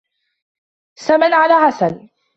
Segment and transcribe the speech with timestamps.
[0.97, 2.09] سمن على عسل